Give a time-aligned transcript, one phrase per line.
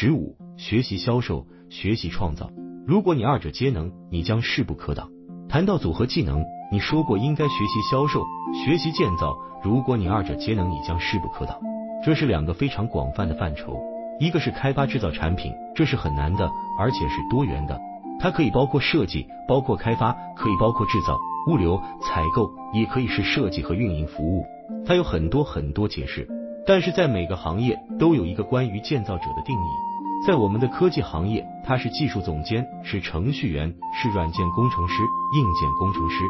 [0.00, 2.52] 十五，学习销售，学习创造。
[2.86, 5.08] 如果你二者皆能，你将势不可挡。
[5.48, 8.22] 谈到组合技能，你说过应该学习销售，
[8.64, 9.36] 学习建造。
[9.64, 11.58] 如果你二者皆能，你将势不可挡。
[12.04, 13.76] 这是两个非常广泛的范畴，
[14.20, 17.76] 一个是开发制造产品，这是很难的，而且是多元的。
[18.20, 21.18] 它可以包括设计，包括开发，可以包括制造、
[21.50, 24.46] 物流、采购，也可以是设计和运营服务。
[24.86, 26.28] 它有很多很多解释，
[26.64, 29.87] 但是在每个行业都有一个关于建造者的定义。
[30.26, 35.02] 在我们的科技行业，他是技术总监，是程序员，是软件工程师、
[35.34, 36.24] 硬件工程师。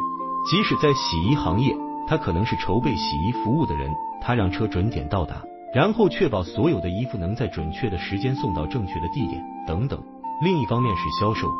[0.49, 1.75] 即使在洗衣行业，
[2.07, 10.01] 他可能是筹备洗衣服务的人，他让车准点到达，然后确保所有的衣服能在准确的时间送到正确的地点等等。
[10.41, 11.51] 另一方面是销售，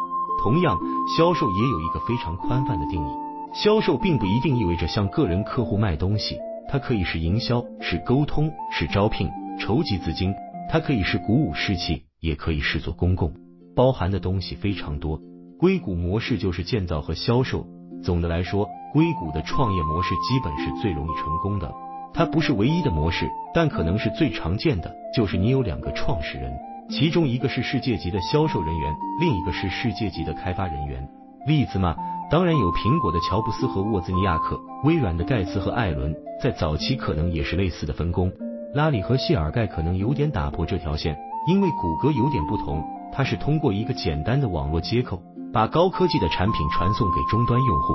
[0.42, 0.78] 同样，
[1.18, 3.12] 销售也有一个非常宽泛的定义。
[3.54, 6.38] 销售并不一定意味着向个人客户卖东西。
[6.72, 9.28] 它可以是营销，是沟通，是招聘，
[9.60, 10.32] 筹集资金；
[10.70, 13.34] 它可以是鼓舞士气，也可以视作公共，
[13.76, 15.20] 包含的东西非常多。
[15.58, 17.66] 硅谷模式就是建造和销售。
[18.04, 21.74] 总的来说，硅谷的创业模式基本是最容易成功的。
[22.14, 24.96] 它不是唯一的模式，但可能是最常见的。
[25.16, 26.58] 就是你有两个创始人，
[26.90, 31.08] 其中一个是世界级的销售人员，另一个是世界级的开发人员。
[31.46, 31.96] 例子嘛。
[32.32, 38.32] 当然有苹果的乔布斯和沃兹尼亚克，微软的盖茨和艾伦，在早期可能也是类似的分工。
[38.76, 41.18] 拉里和谢尔盖可能有点打破这条线，
[41.48, 47.94] 因为谷歌有点不同，它是通过一个简单的网络接口，把高科技的产品传送给终端用户。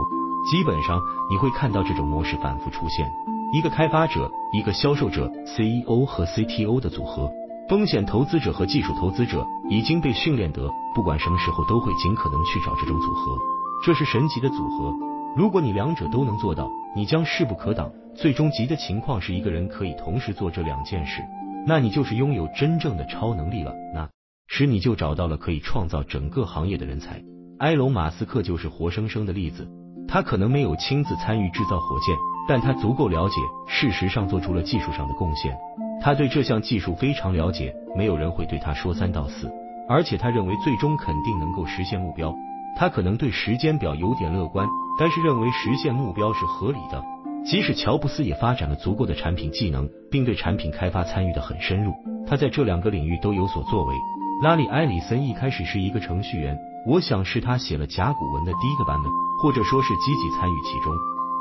[0.50, 1.00] 基本上
[1.31, 3.11] 你会看到这种模式反复出现：
[3.53, 7.31] 一个开发者，一个销售者，CEO 和 CTO 的组合。
[7.67, 13.39] 风险投资者和技术投资者已经被训练得，不管什么时候都会尽可能去找这种组合。
[13.83, 14.92] 这是神奇的组合，
[15.34, 17.91] 如果你两者都能做到，你将势不可挡。
[18.15, 21.22] 最终极的情况是一个人可以同时做这两件事，
[21.67, 23.73] 那你就是拥有真正的超能力了。
[23.95, 24.09] 那
[24.47, 27.23] 时你就找到了可以创造整个行业的人才。
[27.61, 29.69] 埃隆·马斯克就是活生生的例子。
[30.06, 32.15] 他可能没有亲自参与制造火箭，
[32.47, 35.56] 但他足够了解，事实上做出了技术上的贡献。
[36.03, 39.50] 他对这项技术非常了解，没有人会对他说三道四，
[39.88, 42.34] 而且他认为最终肯定能够实现目标。
[42.77, 44.69] 他可能对时间表有点乐观，
[44.99, 47.03] 但是认为实现目标是合理的。
[47.47, 51.93] 即使乔布斯也发展了足够的产品技能，并对产品开发参与的很深入，
[52.27, 53.94] 他在这两个领域都有所作为。
[54.43, 59.12] 拉里·埃里森一开始是一个程序员，我想是他写了甲骨文的第一个版本，
[59.43, 60.93] 或者说是积极参与其中。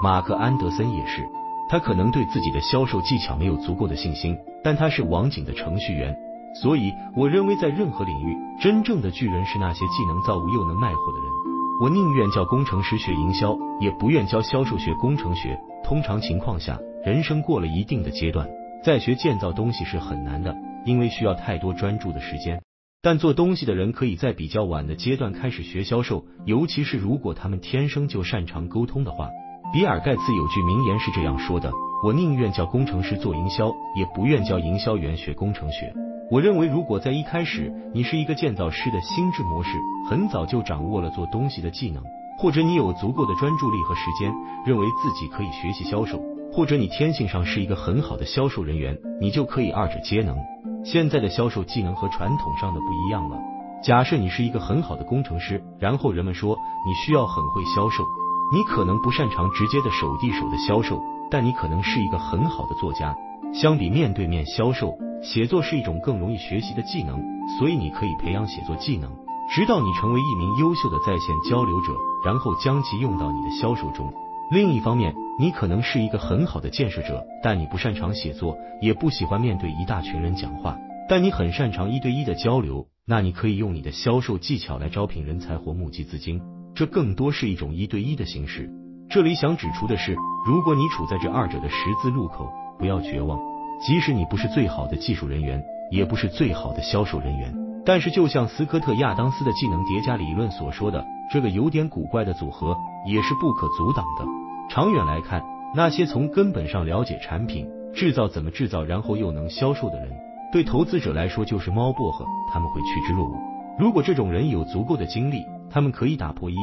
[0.01, 1.27] 马克·安德森也是，
[1.69, 6.13] 他可能对自己的销售技巧没有足够的信心，但他是网景的程序员。
[6.61, 11.52] 所以，我认为在任何领域，真正的巨人是那些既能造物又能卖货的人。
[11.81, 15.59] 我宁愿教工程师学营销，也不愿教销售学工程学。
[15.83, 18.47] 通常情况下，人生过了一定的阶段，
[18.83, 22.61] 再学建造东西是很难的，因为需要太多专注的时间。
[23.01, 29.29] 但做东西的人可以在比较晚的阶段开始学销售，尤其是如果他们天生就擅长沟通的话。
[29.73, 31.71] 比尔盖茨有句名言是这样说的
[32.05, 35.91] ：“我宁愿教工程师做营销，也不愿教营销员学工程学。”
[36.33, 39.69] 我认为，如果在一开始你是一个建造师的心智模式，
[40.09, 42.01] 很早就掌握了做东西的技能，
[42.39, 44.33] 或者你有足够的专注力和时间，
[44.65, 46.19] 认为自己可以学习销售，
[46.51, 50.35] 或者你天性上是一个很好的销售人员，你就可以二者皆能。
[50.83, 53.37] 现在的销售技能和传统上的不一样了。
[53.83, 56.57] 假设你是一个很好的工程师，然后人们说
[56.87, 58.03] 你需要很会销售，
[58.51, 63.15] 你可能不擅长直接的手递手的销售，但你可能是一个很好的作家。
[63.53, 64.97] 相比面对面销售。
[65.21, 67.21] 写作是一种更容易学习的技能，
[67.57, 69.09] 所以你可以培养写作技能，
[69.49, 71.93] 直到你成为一名优秀的在线交流者，
[72.25, 74.13] 然后将其用到你的销售中。
[74.51, 80.77] 另一方面，你可能是一个很好的建设者，但你不擅长写作，也不喜欢面对一大群人讲话，
[81.07, 82.87] 但你很擅长一对一的交流。
[83.05, 86.41] 那你可以用你的销售技巧来招聘人才或募集资金，
[86.75, 88.69] 这更多是一种一对一的形式。
[89.09, 90.15] 这里想指出的是，
[90.45, 93.39] 如果你处在这二者的十字路口，不要绝望。
[93.85, 97.53] 即使你不是最好的技术人员，也不是最好的销售人员，
[97.85, 104.25] 但是就像斯科特·亚当斯的技能叠加理论所说的，这个有点古怪的组合也是不可阻挡的。
[104.69, 105.43] 长远来看，
[105.75, 110.09] 那些从根本上了解产品制造怎么制造，然后又能销售的人，
[110.53, 113.37] 对投资者来说就是猫薄荷，他们会趋之若鹜。
[113.77, 116.55] 如果这种人有足够的精力，他们可以打破一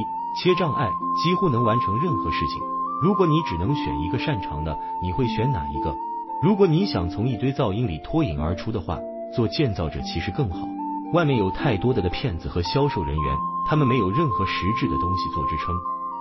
[0.43, 0.89] 切障碍，
[1.23, 2.80] 几乎能完成任何事情。
[3.03, 5.97] 如果你只能选一个擅长的，你会选哪一个？
[6.43, 8.99] 如果你想从一堆噪音里脱颖而出的话，
[9.35, 10.69] 做建造者其实更好。
[11.15, 13.37] 外面有太多的的骗子和销售人员，
[13.67, 15.75] 他们没有任何实质的东西做支撑。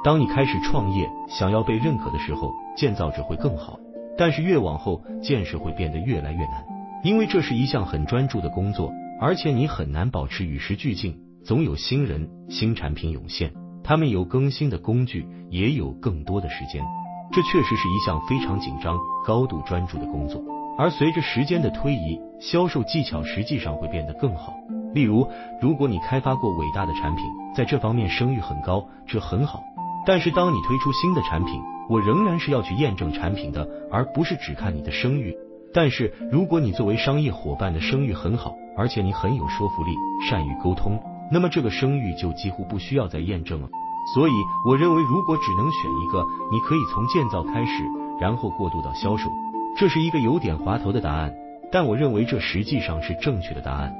[0.03, 3.77] 当你开始创业，想要被认可的时候，建造者会更好。
[4.17, 6.65] 但是越往后，建设会变得越来越难，
[7.03, 8.89] 因为这是一项很专注的工作，
[9.19, 13.53] 而且你很难保持与时俱进，总有新人、新产品涌现，
[13.89, 16.85] 他们有更新的工具，也有更多的时间。
[17.31, 18.95] 这确实是一项非常紧张、
[19.25, 20.39] 高度专注的工作。
[20.77, 24.53] 而随着时间的推移，销售技巧实际上会变得更好。
[24.93, 25.27] 例如，
[25.59, 27.25] 如果你开发过伟大的产品，
[27.55, 29.63] 在这方面声誉很高，这很好。
[30.05, 31.59] 但是当你推出新的产品，
[31.89, 35.35] 我仍然是要去验证产品的，而不是只看你的声誉。
[35.73, 39.95] 但是如果你作为商业伙伴的声誉很好，而且你很有说服力，
[40.29, 41.01] 善于沟通，
[41.31, 43.67] 那么这个声誉就几乎不需要再验证了。
[44.15, 44.31] 所以，
[44.65, 47.83] 我认为如果只能选一个，你可以从建造开始，
[48.19, 49.29] 然后过渡到销售。
[49.77, 51.33] 这是一个有点滑头的答案，
[51.71, 53.93] 但我认为这实际上是正确的答案。